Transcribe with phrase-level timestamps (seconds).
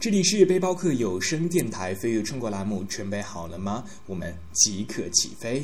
[0.00, 3.84] 这里是背包客有声电台飞跃中国栏目，准备好了吗？
[4.06, 5.62] 我们即刻起飞。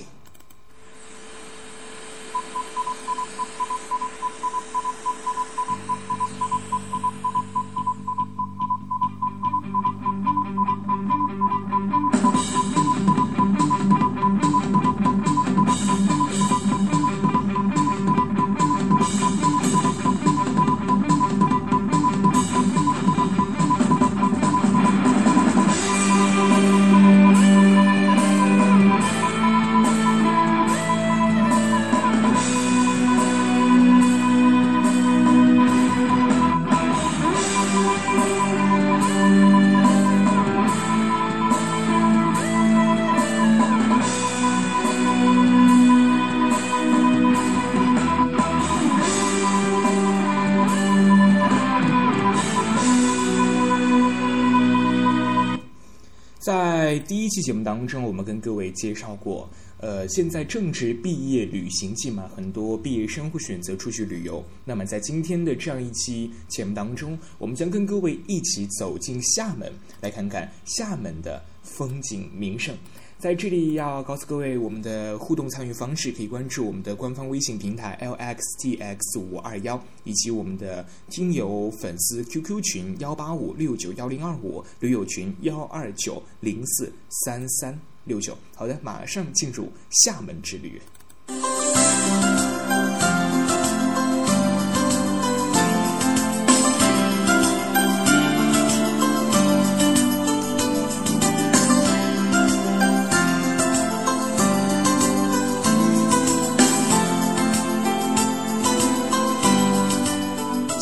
[57.06, 64.44] 第一期节目当中，我们跟各位介绍过，呃，现在正值毕业旅行季嘛，很多毕业生会选择出去旅游。
[64.64, 72.74] 那么在今天的这样一期节目当中，我们将跟各位一起走进厦门，来看看厦门的风景名胜。
[73.26, 86.92] 在这里要告诉各位，我们的互动参与方式可以关注我们的官方微信平台 lxtx 五二幺，以及我们的听友粉丝 QQ 群幺八五六九幺零二五，驴友群幺二九零四
[87.24, 88.38] 三三六九。
[88.54, 90.80] 好的，马上进入厦门之旅。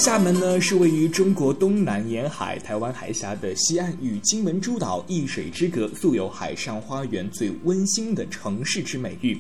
[0.05, 9.39] 厦门呢是位于中国东南沿海台湾海峡的西岸，与金门诸岛一水之隔，素有“海上花园”最温馨的城市之美誉，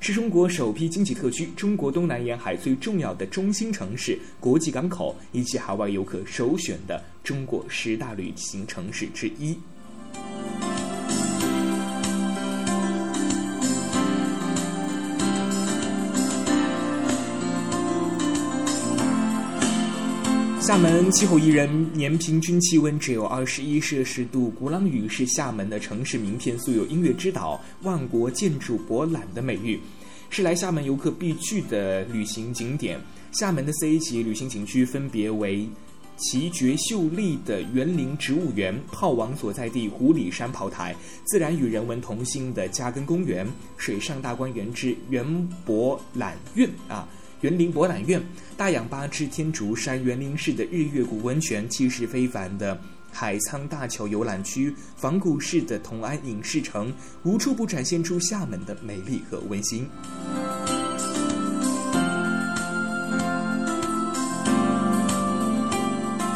[0.00, 9.56] 是中国首批经济特区、中国东南沿海最重要的中心城市、国际港口以及海外游客首选的中国十大旅行城市之一。
[20.60, 24.50] 厦门气候宜人，年平均气温只有二十一摄氏度。
[24.50, 29.80] 鼓浪屿是厦门的城市名片，素有“音乐之岛”、“万国建筑博览”的美誉，
[30.28, 33.00] 是来厦门游客必去的旅行景点。
[33.32, 35.66] 厦门的 C 级旅行景区分别为
[36.18, 40.94] 奇绝秀丽的园林植物园、炮王所在地湖里山炮台、
[41.24, 43.46] 自然与人文同心的嘉庚公园、
[43.78, 47.08] 水上大观园之园博览院啊。
[47.40, 48.22] 园林博览院、
[48.56, 52.78] 大氧吧之天竺山园林式的日月谷温泉、气势非凡的
[53.10, 56.92] 海沧大桥游览区、仿古式的同安影视城，
[57.22, 59.88] 无处不展现出厦门的美丽和温馨。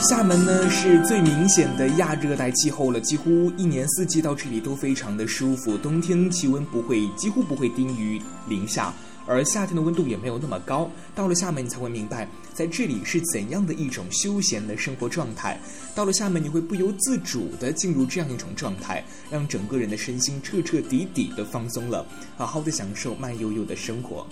[0.09, 8.93] 厦门呢是最明显的亚热带气候了，几乎一年四季到这里都非常的舒服，冬天气温不会几乎不会低于零下。
[9.27, 15.59] 而夏天的温度也没有那么高，到了厦门你才会明白，在这里是怎样的一种休闲的生活状态。
[15.95, 24.27] 到了厦门，你会不由自主地进入这样一种状态，让整个人的身心彻彻底底的放松了，好好的享受慢悠悠的生活。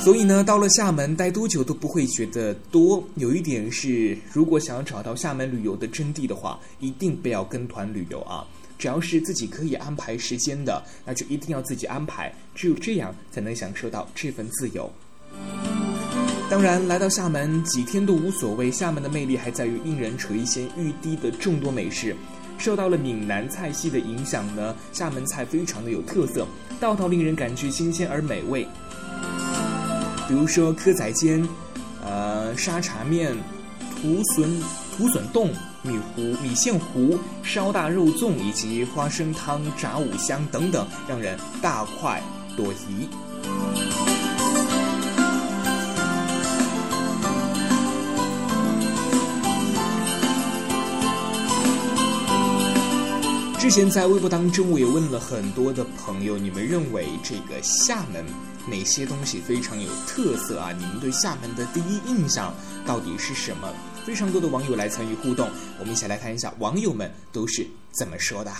[0.00, 3.02] 所以呢，到了厦门待多久都不会觉得多。
[3.16, 8.46] 有一点是，如果想要找到厦门旅游的真谛的话，一定不要跟团旅游啊。
[8.78, 14.90] 只要是自己可以安排时间的，那就一定要自己安排，只有这样才能享受到这份自由。
[16.48, 18.70] 当然，来到厦门几天都无所谓。
[18.70, 22.16] 厦门的魅力还在于令人垂涎欲滴的众多美食。
[22.56, 26.46] 受到了闽南菜系的影响呢，厦门菜非常的有特色，
[26.80, 28.66] 道道令人感觉新鲜而美味。
[30.26, 31.46] 比如说蚵仔煎、
[32.02, 33.36] 呃沙茶面、
[34.00, 34.60] 土笋
[34.96, 35.50] 土笋冻。
[35.82, 42.22] 米糊、米线糊、烧大肉粽以及花生汤、炸五香等等，让人大快
[42.56, 43.08] 朵颐。
[53.58, 58.24] 之前在微博当中，我也问了很多的朋友，你们认为这个厦门
[58.66, 60.72] 哪些东西非常有特色啊？
[60.72, 62.54] 你们对厦门的第一印象
[62.86, 63.68] 到底是什么？
[64.08, 68.50] 非常多的网友来参与互动，我们一起来看一下网友们都是怎么说的。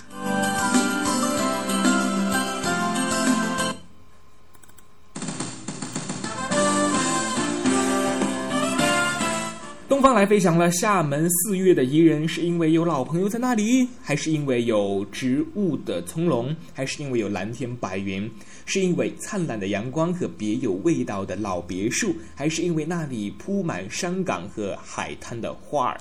[10.01, 18.29] 方来分享了，厦门四月的宜人，是因为有老朋友在那里，还是因为有植物的葱茏，还是因为有蓝天白云？
[18.65, 25.97] 是因为灿烂的阳光和别有味道的老别墅，还是因为那里铺满山岗和海滩的花儿？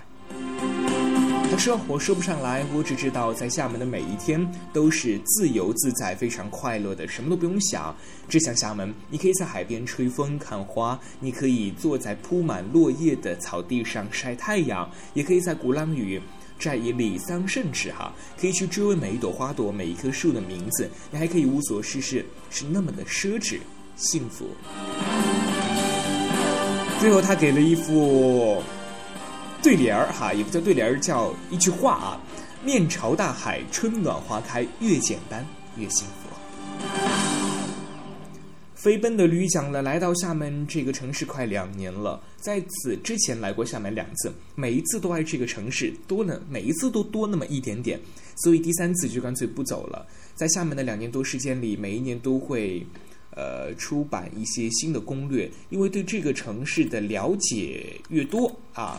[1.59, 7.95] 说：“我说不上来，我只知道在厦门的每一天都是自由自在、非常快乐的，什么都不用想，
[8.29, 8.95] 只想厦门。
[9.11, 16.21] 你可以在海边吹风看花，你可以坐在铺满落叶的草地上晒太阳，也可以在鼓浪屿
[16.59, 23.59] 摘一粒桑葚吃哈，可以去追问每一朵花朵、每一棵树的名字，你还可以无所事事，是那么的奢侈
[23.97, 24.47] 幸福。”
[27.01, 28.63] 最后，他给了一副。
[29.69, 32.19] 对联儿哈，也不叫对联儿，叫一句话啊：
[32.65, 36.87] 面朝大海，春暖花开，越简单越幸福。
[38.75, 48.01] 飞奔的驴讲了，来到厦门这个城市快两年了，在此之前来过厦门两次，每一次都爱这个城市多了，每一次都多那么一点点，
[48.37, 50.07] 所以第三次就干脆不走了。
[50.35, 52.87] 在厦门的两年多时间里，每一年都会
[53.37, 58.99] 呃出版一些新的攻略，因为对这个城市的了解越多啊。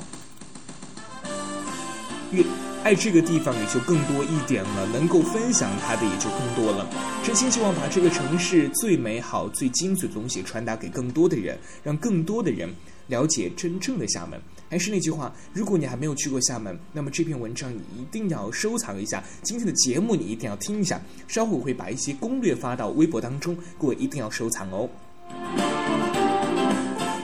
[2.31, 2.43] 越
[2.83, 6.87] 爱这个地方也就更多一点了，能够分享它的也就更多了。
[7.23, 12.69] 真心希望把这个城市最美好、最精髓的东西传达给更多的人，让更多的人
[13.07, 14.39] 了解真正的厦门。
[14.69, 19.23] 还是那句话，如果你还没有去过厦门，那么这篇文章你一定要收藏一下。
[19.41, 21.01] 今天的节目你一定要听一下。
[21.27, 24.87] 稍后我会把一些攻略发到微博当中，各位一定要收藏哦。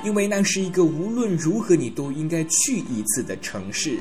[0.04, 4.00] 因为那是一个无论如何你都应该去一次的城市。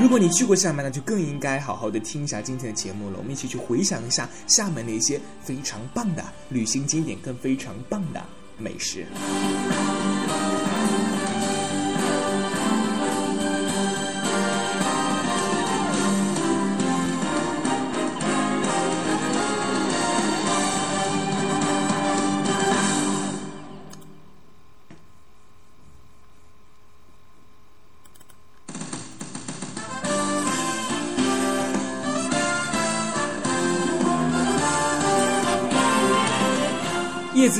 [0.00, 3.18] 如果你去过厦门，那就更应该好好的听一下今天的节目了。
[3.18, 8.24] 我们一起去回想一下厦门的一些非常棒的旅行景点，跟非常棒的
[8.56, 9.06] 美食。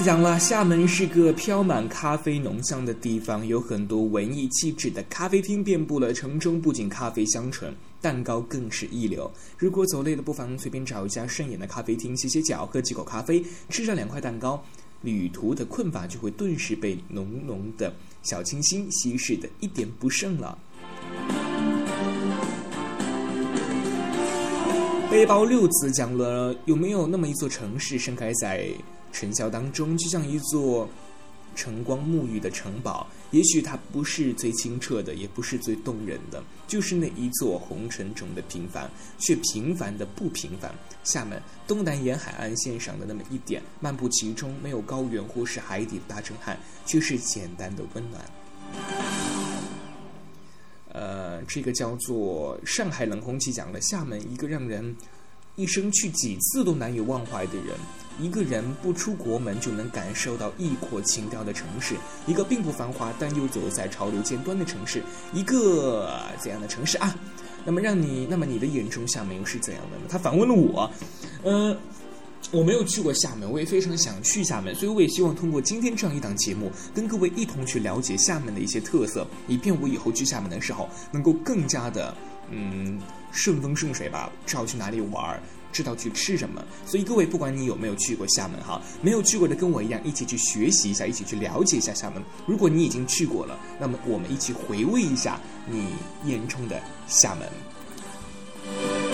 [0.02, 6.60] 讲了，厦门是个飘满咖啡浓香的地方，有很多文艺气质的咖啡厅遍布了城中。
[6.60, 9.30] 不仅咖啡香醇，蛋糕更是一流。
[9.58, 14.62] 如果走累了，不妨随便找一家顺眼的咖啡厅歇歇脚，喝几口咖啡，吃上两块蛋糕，
[15.02, 17.92] 旅途的困乏就会顿时被浓浓的
[18.22, 20.58] 小清新稀释的一点不剩了。
[25.10, 28.70] 背包六子讲了，有没有那么一座城市盛开在？
[29.12, 30.88] 尘嚣当中，就像一座
[31.56, 33.04] 晨光沐浴的城堡。
[33.32, 40.72] 也许它不是最清澈的，也不是最动人的，就是那一座红尘中的平凡，却平凡的不平凡。
[41.02, 49.39] 厦门东南沿海岸线上的那么一点，漫步其中，没有高原或是海底的大震撼，却是简单的温暖。
[50.92, 54.94] 呃，这个叫做上海冷空气讲了厦门，一个让人
[55.56, 57.76] 一生去几次都难以忘怀的人。
[58.20, 61.94] 一个人不出国门就能感受到异国情调的城市，
[62.26, 67.16] 一个并不繁华但又走在潮流尖端的城市，一个怎样的城市啊？
[67.64, 70.02] 那么让你，那么你的眼中厦门又是怎样的呢？
[70.08, 70.90] 他反问了我，
[71.42, 71.74] 呃，
[72.50, 82.14] 我没有去过厦门，我也非常想去厦门，所以我也希望通过今天这样一档节目，跟各位一同去了解厦门的一些特色，以便我以后去厦门的时候能够更加的
[82.50, 85.40] 嗯顺风顺水吧，知道去哪里玩。
[85.72, 92.20] 知道去吃什么，所以各位，不管你有没有去过厦门哈，没有去过的跟我一样，一起去学习一下，一起去了解一下厦门。
[92.44, 95.38] 如果你已经去过了，那么我们一起回味一下
[95.70, 95.86] 你
[96.24, 99.09] 眼中的厦门。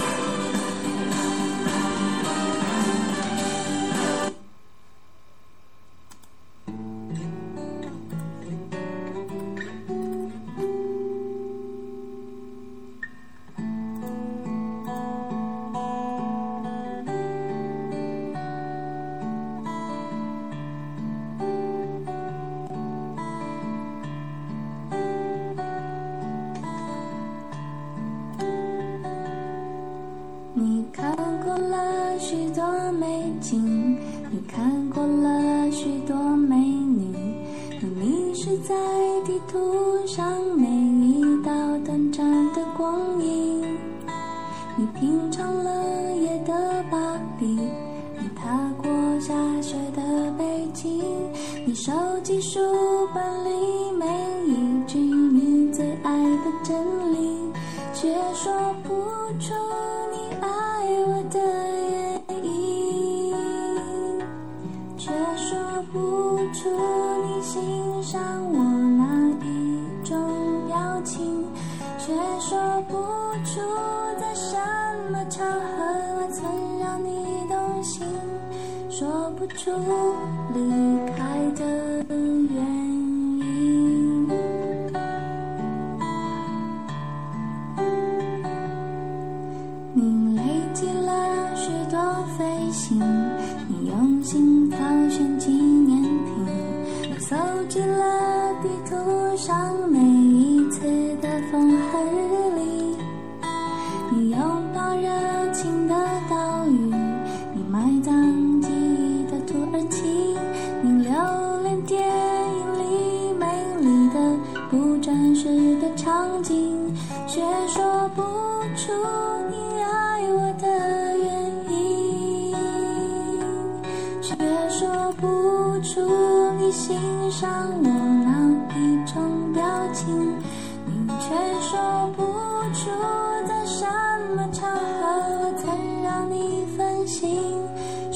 [80.55, 80.86] 离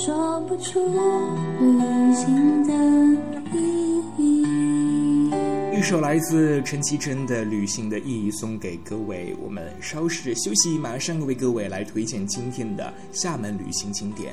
[0.03, 0.81] 说不出
[1.61, 2.73] 旅行的
[3.53, 5.31] 意义。
[5.79, 9.37] 一首来自陈绮贞的《旅行的意义》送给各位。
[9.43, 14.33] 我们稍事休息，马上为各位来推荐今天的厦门旅行景点。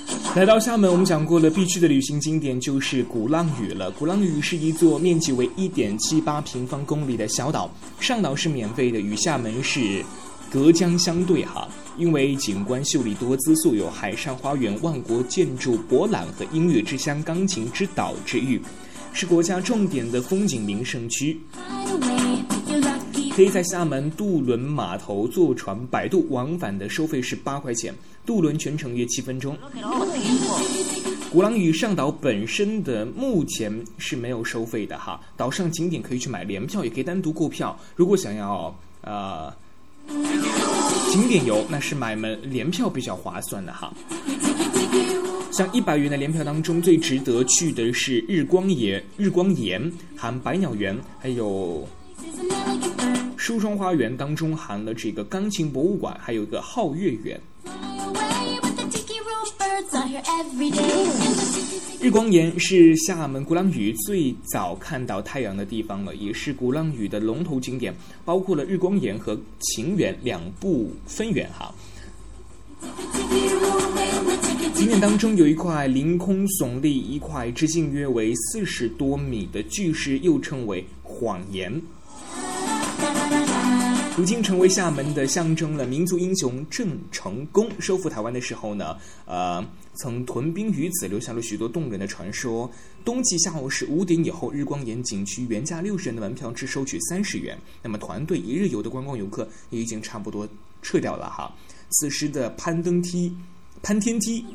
[0.33, 3.91] 来到厦门，我们讲过了必去的旅行景点就是鼓浪屿了。
[3.91, 7.69] 鼓浪屿是一座面积为一点七八平方公里的小岛，
[7.99, 10.01] 上岛是免费的，与厦门是
[10.49, 11.67] 隔江相对哈。
[11.97, 18.61] 因为景观秀丽多姿，素有“海上花园、万国建筑博览”和“音乐之乡、钢琴之岛”之誉，
[19.11, 21.37] 是国家重点的风景名胜区。
[23.35, 27.93] 可以在厦门渡轮码头坐船摆渡，往返的收费是八块钱，
[28.25, 29.57] 渡轮全程约七分钟。
[31.31, 37.77] 鼓浪屿上岛本身的目前是没有收费的哈，岛上景点可以去买联票，也可以单独购票。
[37.95, 39.51] 如果想要呃
[41.09, 43.93] 景点游，那是买门联票比较划算的哈。
[45.53, 51.87] 像一百元的联票当中，最值得去的是日光岩、日光岩含百鸟园，还有
[53.41, 57.41] 梳妆花园当中含了这个钢琴博物馆，还有一个皓月园。
[61.99, 67.91] 日光岩是厦门鼓浪屿最早看到太阳的地方了，也是鼓浪屿的龙头景点，
[68.23, 71.73] 包括了日光岩和晴园两部分园哈。
[74.75, 81.81] 景点当中有一块凌空耸立、一块直径约为四十多米的巨石，又称为“谎言”。
[84.17, 85.85] 如今成为厦门的象征了。
[85.85, 92.69] 民族英雄郑成功收复台湾的时候呢，呃，曾屯兵于此，留下了许多动人的传说。
[93.05, 97.57] 冬季下午是五点以后，日光岩景区原价六十元的门票只收取三十元。
[97.81, 100.47] 那么团队一日游的观光游客也已经差不多
[100.81, 101.51] 撤掉了哈。
[101.91, 103.33] 此时的攀登梯、
[103.81, 104.45] 攀天梯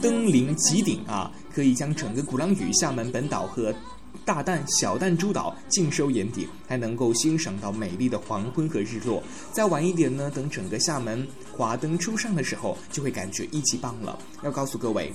[0.00, 3.74] 登临极顶啊，可以将整个鼓浪屿、厦门本岛和
[4.26, 9.22] 大蛋、小淡诸岛尽收眼底，还能够欣赏到美丽的黄昏和日落。
[9.52, 14.18] 再晚一点呢，等整个厦门华灯初上的时候，就会感觉一级棒了。
[14.42, 15.12] 要告诉各位，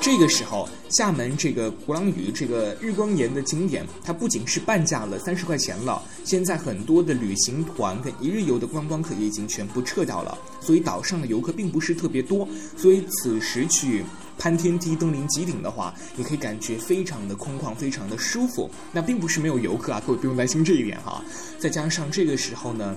[0.00, 14.04] 这个时候，厦门这个鼓浪屿这个日光岩的景点，它不仅是半价了三十块钱了，现在很多的旅行团跟一日游的观光客也已经全部撤掉了，所以岛上的游客并不是特别多，所以此时去
[14.40, 18.68] 攀天梯、登临极顶的话，你可以感觉非常的空旷，非常的舒服。
[18.90, 21.22] 那并不是没有游客啊，各位不用担心这一点哈。
[21.58, 22.96] 再加上这个时候呢。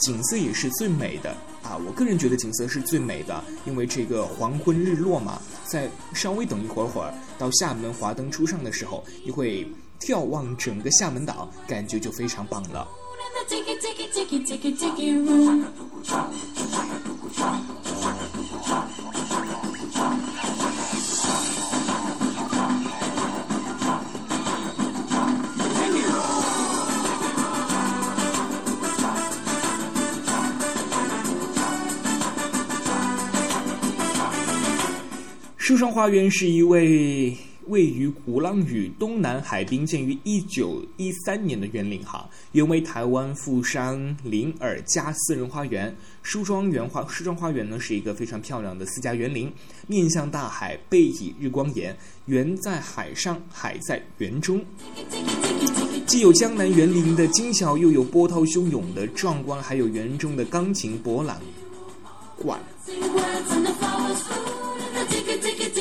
[0.00, 1.30] 景色也是最美的
[1.62, 1.74] 啊！
[1.86, 5.40] 我个人觉得景色是最美的，因为这个黄昏日落嘛。
[5.64, 9.66] 再稍微等一会儿会儿，到厦门华灯初上的时候，你会
[10.00, 12.86] 眺望整个厦门岛，感觉就非常棒了。
[35.66, 45.92] 书双花园是一位位于鼓浪屿东南海滨、建于一九一三年的园林哈，原为台湾富商林尔家私人花园。
[46.22, 49.52] 梳妆园花梳妆花园呢是一个非常漂亮的私家园林，
[49.88, 51.96] 面向大海，背倚日光岩，
[52.26, 54.64] 园在海上，海在园中。
[56.06, 61.40] 既有江南园林的精巧，又有波涛汹涌的壮观，还有园中的钢琴博览
[62.36, 62.60] 馆。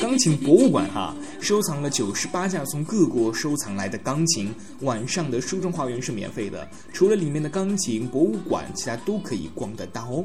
[0.06, 4.54] 钢琴博物馆哈，收藏了九十八架从各国收藏来的钢琴。
[4.82, 10.24] 晚上的书中花园是免费的，除了里面的钢琴博物馆，其他都可以逛得到哦。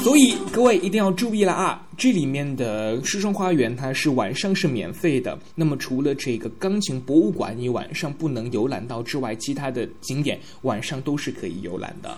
[0.00, 1.84] 所以各位一定要注意了啊！
[1.96, 5.36] 这里面的书中花园它是晚上是免费的。
[5.56, 12.16] 那么除了这个钢琴博物馆你晚上不能游览到之外，其他的景点晚上都是可以游览的。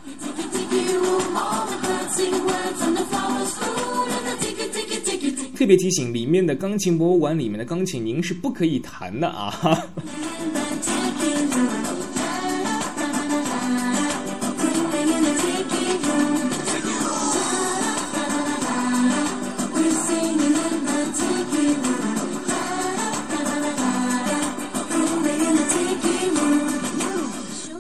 [5.60, 9.86] 特别提醒，里面的钢琴博物馆里面的钢琴您是不可以弹的啊！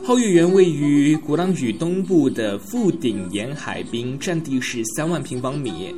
[0.04, 5.94] 后月园位于鼓浪屿东部的富鼎沿海滨，占地是三万平方米。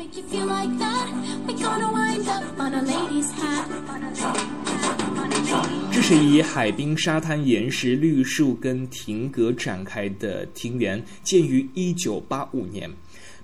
[5.92, 12.90] 这是以海滨沙滩、岩石、绿树跟亭阁展开的庭园，建于一九八五年。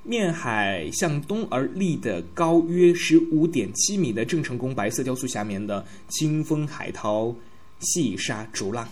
[0.03, 7.35] 面海向东而立的高约十五点七米的郑成功白色雕塑下面的清风海涛、
[7.81, 8.89] 细沙逐浪。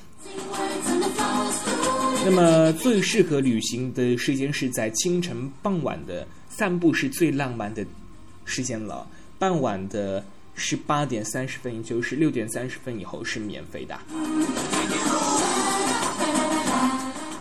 [2.25, 7.85] 那么最适合旅行的时间是在清晨傍晚的散步是最浪漫的
[8.45, 9.07] 时间了。
[9.39, 13.99] 傍晚的十八点三十分，也就是六点三十分以后是免费的。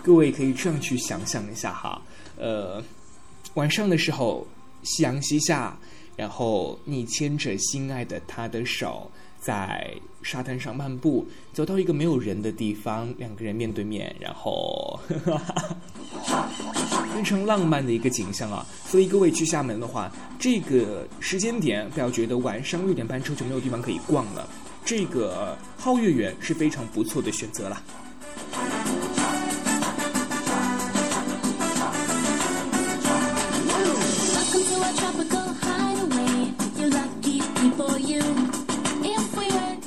[0.02, 2.00] 各位可以这样去想象一下哈，
[2.36, 2.82] 呃，
[3.54, 4.46] 晚上的时候
[4.82, 5.76] 夕阳西下，
[6.16, 9.10] 然后你牵着心爱的他的手。
[9.46, 14.98] 在沙滩上漫步，走到一个没有人的地方，两个人面对面，然后
[17.14, 18.66] 非常浪漫的一个景象啊！
[18.88, 24.48] 所以各位去厦门的话，这个时间点不要觉得晚上六点半之后就没有地方可以逛了，
[24.84, 27.80] 这个皓月园是非常不错的选择啦。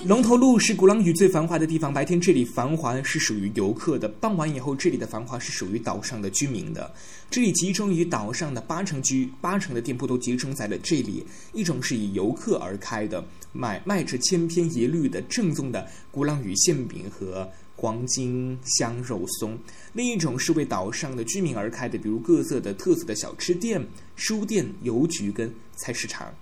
[0.10, 6.92] 龙头路是鼓浪屿最繁华的地方，白天这里繁华是属于游客的，傍晚以后这里的繁华是属于岛上的居民的。
[7.30, 11.24] 这里集中于岛上的八成居，八成的店铺都集中在了这里。
[11.54, 19.52] 一种是以游客而开的，买卖着千篇一律的正宗的鼓浪屿馅饼和黄金香肉松；
[19.94, 23.80] 另一种是为岛上的居民而开的，比如各色的特色的小吃店、
[24.16, 26.34] 书店、邮局跟菜市场。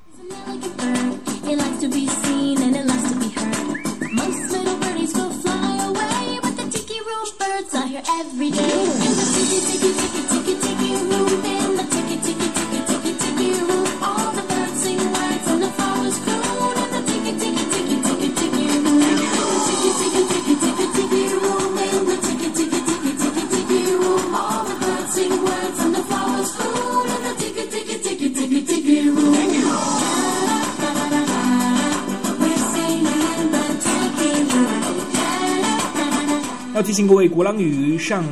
[36.78, 38.24] 要提醒各位，鼓浪屿上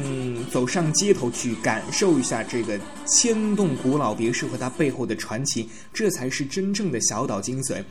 [0.52, 7.84] 走上街头去感受一下这个千栋古老别墅和它背后的传奇，这才是真正的小岛精髓。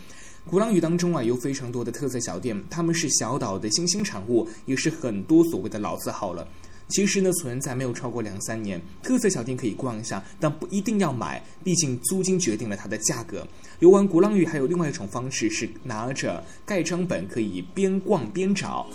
[0.48, 6.46] 鼓浪屿当中啊，有非常多的特色小店，他们是小岛的新兴产物，也是很多所谓的老字号了。
[6.86, 13.44] 其实呢，存在没有超过两三年，特色小店可以逛一下，但不一定要买，毕竟租金决定了它的价格。
[13.80, 18.86] 游玩鼓浪屿还有另外一种方式是拿着盖章本，可以边逛边找。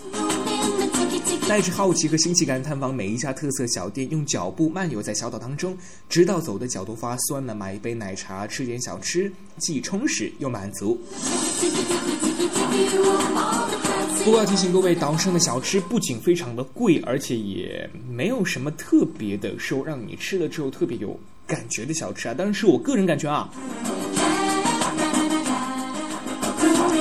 [1.48, 5.76] 带着好奇和新奇感探访每一家特色小店，用脚步漫游在小岛当中，
[6.08, 11.00] 直到走的脚都发酸了，买一杯奶茶，吃点小吃，既充实又满足。
[14.24, 22.34] 不过要提醒各位，岛上的小吃不仅非常的贵，而且也没有什么特别的说让你吃了之后特别有感觉的小吃啊。
[22.34, 23.52] 当然是我个人感觉啊。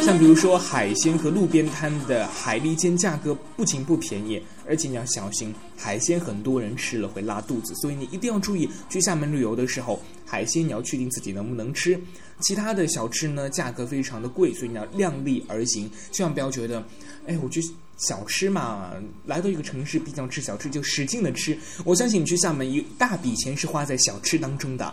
[0.10, 8.68] 像比如说海鲜和路边摊的海蛎煎，价格不仅不便宜，而且你要小心，海鲜很多人吃了会拉肚子，所以你一定要注意。
[8.90, 12.00] 去厦门旅游的时候，海鲜你要确定自己能不能吃。
[12.40, 16.84] 其他的小吃呢，价格非常的贵，所以你要量力而行，千万不要觉得，
[17.28, 17.62] 哎，我去
[17.98, 18.92] 小吃嘛，
[19.28, 21.56] 来到一个城市必将吃小吃就使劲的吃。
[21.84, 24.92] 我相信你去厦门一大笔钱是花在小吃当中的。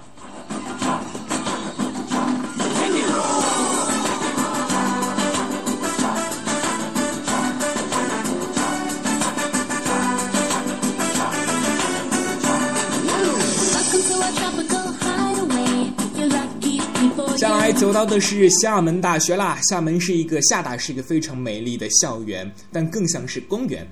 [17.78, 19.60] 走到的是厦门大学啦。
[19.68, 23.86] 厦门是一个厦大是一个非常美丽的校园，但更像是公园。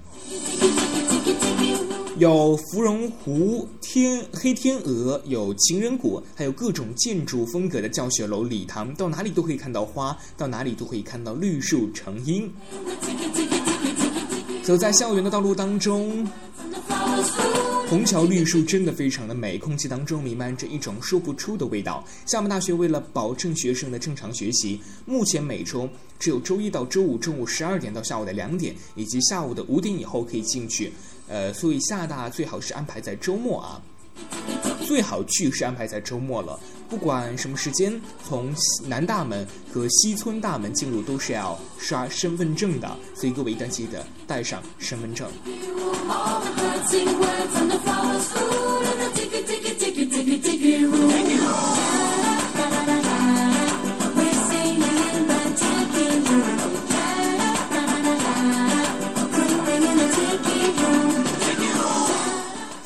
[2.19, 12.51] 有芙蓉湖、天黑天鹅，有情人谷，还有各种建筑风格的教学楼、礼堂，到哪里都可以看到花，到哪里都可以看到绿树成荫。
[14.63, 16.27] 走在校园的道路当中。
[17.89, 22.05] 虹桥绿树真的非常的美，空气当中弥漫着一种说不出的味道。
[22.27, 30.93] 厦门大学为了保证学生的正常学习，目前每周只有周一到周五中午十二点到下午的两点，以及下午的五点以后可以进去。
[31.29, 33.81] 呃，所以厦大最好是安排在周末啊，
[34.85, 36.59] 最好去是安排在周末了。
[36.95, 38.55] 不管什么时间，从
[38.87, 45.29] 南大门和西村大门进入都是要刷身份证的，所以各位一定要记得带上身份证。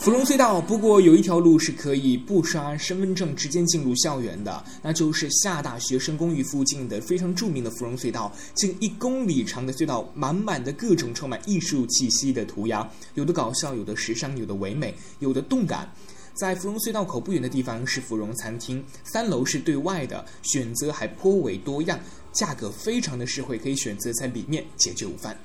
[0.08, 8.34] 芙蓉隧道，不过有一条路是可以不刷身份证直接进入校园的，那就是厦大学生公寓附近的非常著名的芙蓉隧道。
[8.54, 15.86] 近一公里长的隧道，满满的各种充满艺术气息的涂鸦，有的搞笑，有的时尚，有的唯美，有的动感。
[16.32, 22.00] 在芙蓉隧道口不远的地方是芙蓉餐厅，三楼是对外的，选择还颇为多样，
[22.32, 25.38] 价格非常的实惠，可以选择在里面解决午饭。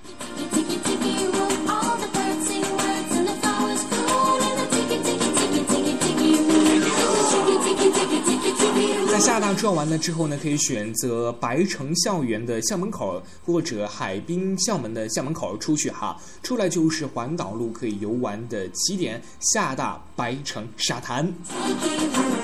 [9.25, 16.19] 厦大转完了之后呢，可以选择白城校园的校门口，或者海滨校门的校门口出去哈。
[16.43, 21.33] 出来就是环岛路可以游玩的起点——厦大白城沙滩，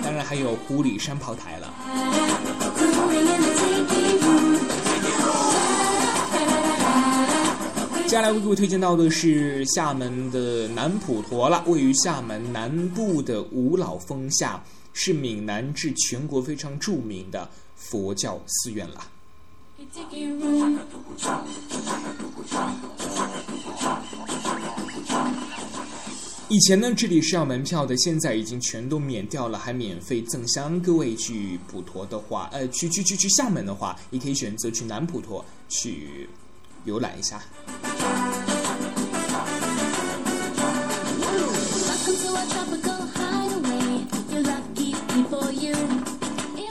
[0.02, 1.74] 当然还有湖里山炮台了。
[8.04, 14.64] 接下来为各位推荐到的是厦门的南普陀了，位于厦门南部的五老峰下。
[15.02, 19.08] 是闽南至全国非常著名的佛教寺院了。
[26.50, 30.78] 以前呢，这里是要门票的，现在已经全都免掉了，还免费赠香。
[30.82, 36.28] 各位去普陀的话，呃，去去去去厦门的话，也可以选择去南普陀去
[36.84, 37.42] 游览一下。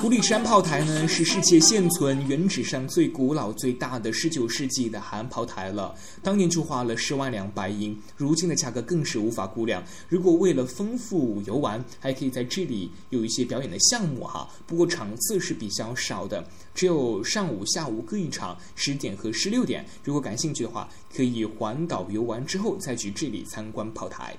[0.08, 5.94] 湖里山炮台呢，是世界现存原址上最古老、最大的十九世纪的韩炮台了。
[6.22, 9.84] 当年就花了十万两白银，如今的价格更是无法估量。
[10.08, 14.48] 如果为了丰富游玩，还可以在这里有一些表演的项目哈。
[14.66, 16.42] 不过场次是比较少的，
[16.74, 19.84] 只有上午、下午各一场，十点和十六点。
[20.02, 24.34] 如果感兴趣的话，可以环岛游玩之后再去这里参观炮台。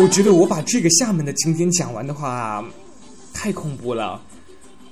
[0.00, 2.64] 我觉得我把这个厦门的景点讲完的话，
[3.34, 4.22] 太恐怖了。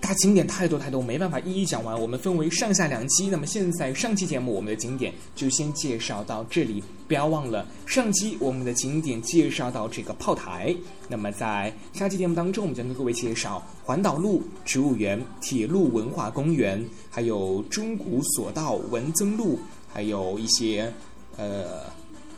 [0.00, 1.98] 它景点太多太多，没办法一一讲完。
[1.98, 3.28] 我们分为上下两期。
[3.28, 10.74] 那么现在上期节目我们的景点就先介绍到这里，不要忘了上期我们的景点介绍到这个炮台。
[11.08, 19.56] 那么在下期节目当中，我们将跟各位介绍环岛路、植物园、铁路文化公园，还有中古索道、文增路，
[19.88, 20.92] 还有一些
[21.36, 21.84] 呃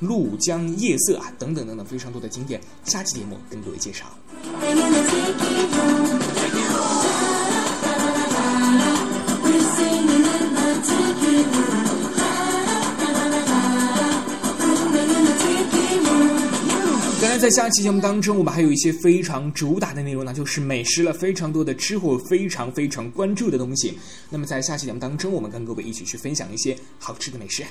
[0.00, 2.60] 鹭江夜色啊等等等等非常多的景点。
[2.84, 4.06] 下期节目跟各位介绍。
[17.20, 23.98] 当然，在下期节目当中，我们还有一些非常主打的内容，那就是美食了，非常多的吃货非常非常关注的东西。
[24.30, 27.64] 那么在下期节目当中，我们跟各位一起去分享一些好吃的美食。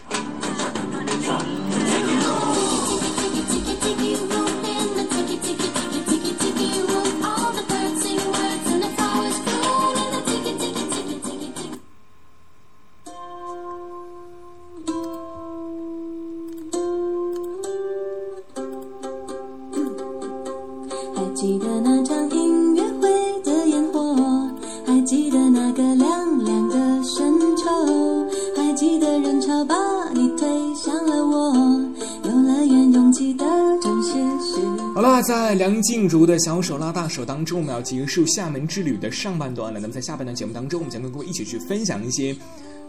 [35.68, 39.82] 梁静茹的小手拉大手当中，我们要结束厦门之旅的上半段了。
[39.82, 42.34] 那么在下半段节目当中，我们将跟各位一起去分享一些，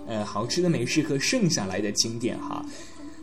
[0.06, 2.64] 呃，好吃的美食和剩下来的景点哈。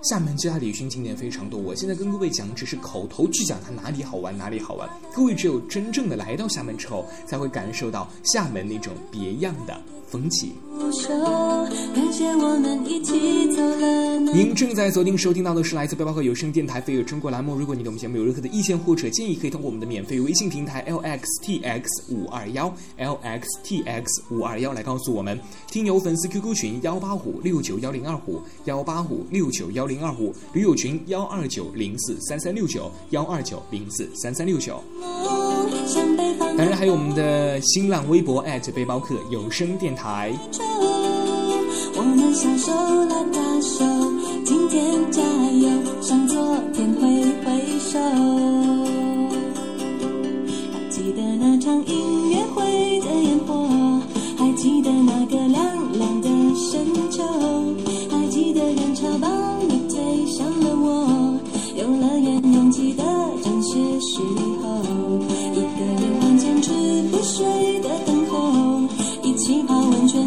[0.10, 10.54] 厦门其他旅行景点非常多，我现在跟各位讲只是口头去讲它哪里好玩哪里好玩，各位只有真正的来到厦门之后，才会感受到厦门那种别样的风起。
[11.94, 17.56] 感谢我们一起走了您正在锁定收听到的是来自背包客有声电台飞尔中国栏目。
[17.56, 25.40] 如果你对我们节目有任何的意见或者建议，可以通过我们的免费微信平台 lxtx 五二幺 lxtx 五二幺来告诉我们。
[25.72, 34.82] 听友粉丝 QQ 群幺八五六九幺零二五幺八五六九幺零二五，驴友群幺二九零四三三六九幺二九零四三三六九。
[35.88, 40.34] 向北方当然还有我们的新浪微博背包客有声电台。
[41.98, 42.72] 我们小手
[43.06, 43.86] 拉大手，
[44.46, 45.70] 今天加油，
[46.02, 48.00] 向昨天挥挥手。
[50.72, 53.68] 还记得那场音乐会的烟火，
[54.38, 57.24] 还记得那个凉凉的深秋，
[58.10, 59.28] 还记得人潮把
[59.68, 61.38] 你推向了我，
[61.76, 63.04] 游乐园拥挤的
[63.44, 64.00] 正是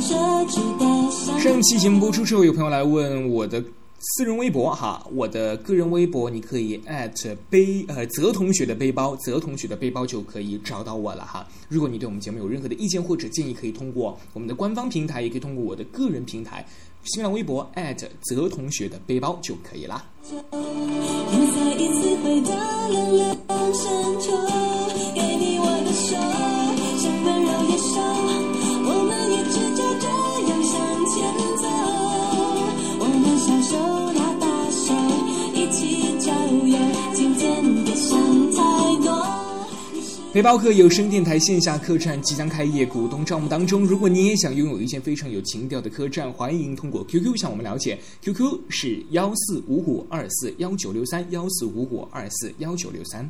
[0.09, 3.63] 上期节目播出之后，有朋友来问我的
[4.01, 6.81] 私人微博哈，我的个人微博你可以
[7.51, 11.47] 背呃泽同学的背包，泽同学的背包就可以找到我了哈。
[11.69, 16.67] 如果你对我们节目有任何的意见或者建议，可以通过我们的官方平台，也可以通过我的个人平台
[17.05, 17.71] 新浪微博
[18.23, 20.05] 泽同学的背包就可以啦。
[20.31, 23.37] 又再一次回到凉凉
[23.75, 24.33] 深秋，
[40.39, 43.85] 背包客有声电台线下客栈即将开业，股东招募当中。
[43.85, 53.29] 如果你也想拥有一间非常有情调的客栈，欢迎通过 QQ 向我们了解，QQ 是幺四五五二四幺九六三幺四五五二四幺九六三。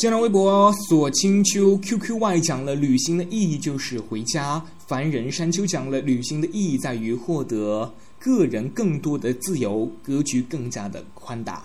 [0.00, 11.64] 新浪微博左青秋 QQY 讲了旅行的意义就是回家，凡人山丘讲了旅行的意义在于获得个人更多的自由，格局更加的宽大。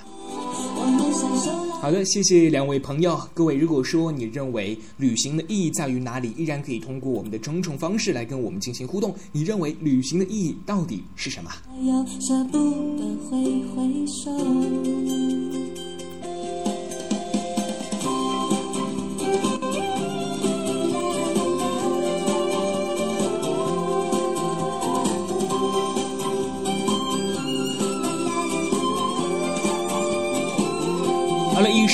[1.81, 3.17] 好的，谢谢两位朋友。
[3.33, 9.15] 各位，如果说你认为旅行的意义在于哪里，依然可以通过我们的种种方式来跟我们进行互动。
[9.31, 11.49] 你认为旅行的意义到底是什么？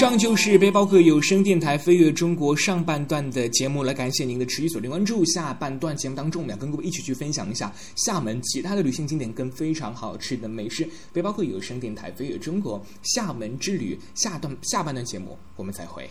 [0.01, 16.09] 上就是背包客有声电台飞跃中国上半段的节目，来感谢您的持续锁定关注，下半段节目当中，我们要跟各位一起去分享一下厦门其他的旅行景点跟非常好吃的美食，背包客有声电台飞跃中国厦门之旅，下段下半段节目我们再会。